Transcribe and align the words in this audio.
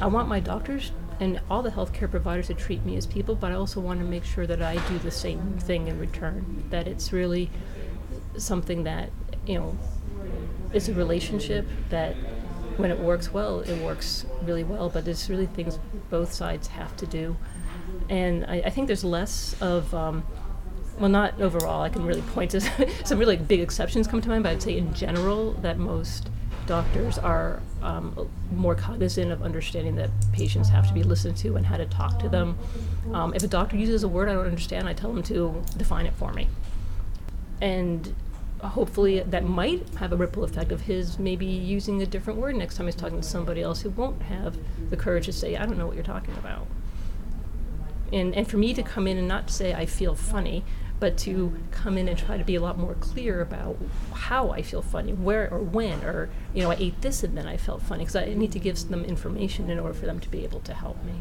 I 0.00 0.06
want 0.06 0.28
my 0.28 0.40
doctors 0.40 0.92
and 1.20 1.40
all 1.48 1.62
the 1.62 1.70
healthcare 1.70 2.10
providers 2.10 2.48
to 2.48 2.54
treat 2.54 2.84
me 2.84 2.96
as 2.96 3.06
people, 3.06 3.34
but 3.34 3.52
I 3.52 3.54
also 3.54 3.80
want 3.80 4.00
to 4.00 4.06
make 4.06 4.24
sure 4.24 4.46
that 4.46 4.60
I 4.60 4.76
do 4.88 4.98
the 4.98 5.10
same 5.10 5.58
thing 5.58 5.88
in 5.88 5.98
return. 5.98 6.64
That 6.70 6.88
it's 6.88 7.12
really 7.12 7.50
something 8.36 8.84
that 8.84 9.10
you 9.46 9.54
know 9.54 9.78
is 10.72 10.88
a 10.88 10.94
relationship 10.94 11.66
that 11.90 12.14
when 12.76 12.90
it 12.90 12.98
works 12.98 13.32
well, 13.32 13.60
it 13.60 13.80
works 13.80 14.26
really 14.42 14.64
well. 14.64 14.88
But 14.88 15.06
it's 15.06 15.30
really 15.30 15.46
things 15.46 15.78
both 16.10 16.32
sides 16.32 16.68
have 16.68 16.96
to 16.96 17.06
do, 17.06 17.36
and 18.08 18.44
I, 18.46 18.62
I 18.66 18.70
think 18.70 18.88
there's 18.88 19.04
less 19.04 19.54
of 19.60 19.94
um, 19.94 20.24
well, 20.98 21.08
not 21.08 21.40
overall. 21.40 21.82
I 21.82 21.88
can 21.88 22.04
really 22.04 22.22
point 22.22 22.52
to 22.52 22.60
some 23.04 23.18
really 23.18 23.36
big 23.36 23.60
exceptions 23.60 24.06
come 24.06 24.20
to 24.20 24.28
mind, 24.28 24.42
but 24.42 24.50
I'd 24.50 24.62
say 24.62 24.76
in 24.76 24.92
general 24.94 25.52
that 25.54 25.78
most 25.78 26.30
doctors 26.66 27.18
are 27.18 27.60
um, 27.82 28.28
more 28.52 28.74
cognizant 28.74 29.30
of 29.30 29.42
understanding 29.42 29.96
that 29.96 30.10
patients 30.32 30.68
have 30.68 30.86
to 30.88 30.94
be 30.94 31.02
listened 31.02 31.36
to 31.38 31.56
and 31.56 31.66
how 31.66 31.76
to 31.76 31.86
talk 31.86 32.18
to 32.20 32.28
them. 32.28 32.58
Um, 33.12 33.34
if 33.34 33.42
a 33.42 33.46
doctor 33.46 33.76
uses 33.76 34.02
a 34.02 34.08
word 34.08 34.28
I 34.28 34.34
don't 34.34 34.46
understand, 34.46 34.88
I 34.88 34.94
tell 34.94 35.12
them 35.12 35.22
to 35.24 35.62
define 35.76 36.06
it 36.06 36.14
for 36.14 36.32
me. 36.32 36.48
And 37.60 38.14
hopefully 38.62 39.20
that 39.20 39.44
might 39.44 39.86
have 39.96 40.12
a 40.12 40.16
ripple 40.16 40.44
effect 40.44 40.72
of 40.72 40.82
his 40.82 41.18
maybe 41.18 41.46
using 41.46 42.02
a 42.02 42.06
different 42.06 42.38
word 42.38 42.56
next 42.56 42.76
time 42.76 42.86
he's 42.86 42.94
talking 42.94 43.20
to 43.20 43.26
somebody 43.26 43.62
else 43.62 43.82
who 43.82 43.90
won't 43.90 44.22
have 44.22 44.56
the 44.90 44.96
courage 44.96 45.26
to 45.26 45.32
say, 45.32 45.56
I 45.56 45.66
don't 45.66 45.76
know 45.76 45.86
what 45.86 45.94
you're 45.94 46.04
talking 46.04 46.34
about. 46.34 46.66
And, 48.12 48.34
and 48.34 48.48
for 48.48 48.56
me 48.56 48.74
to 48.74 48.82
come 48.82 49.06
in 49.06 49.18
and 49.18 49.28
not 49.28 49.50
say 49.50 49.74
I 49.74 49.86
feel 49.86 50.14
funny, 50.14 50.64
but 51.00 51.16
to 51.18 51.56
come 51.70 51.98
in 51.98 52.08
and 52.08 52.18
try 52.18 52.38
to 52.38 52.44
be 52.44 52.54
a 52.54 52.60
lot 52.60 52.78
more 52.78 52.94
clear 52.94 53.40
about 53.40 53.76
how 54.12 54.50
I 54.50 54.62
feel 54.62 54.82
funny, 54.82 55.12
where 55.12 55.52
or 55.52 55.58
when, 55.58 56.02
or 56.04 56.30
you 56.54 56.62
know, 56.62 56.70
I 56.70 56.76
ate 56.76 57.00
this 57.02 57.22
and 57.22 57.36
then 57.36 57.46
I 57.46 57.56
felt 57.56 57.82
funny 57.82 58.04
because 58.04 58.16
I 58.16 58.26
need 58.26 58.52
to 58.52 58.58
give 58.58 58.88
them 58.88 59.04
information 59.04 59.70
in 59.70 59.78
order 59.78 59.94
for 59.94 60.06
them 60.06 60.20
to 60.20 60.28
be 60.28 60.44
able 60.44 60.60
to 60.60 60.74
help 60.74 61.02
me. 61.04 61.20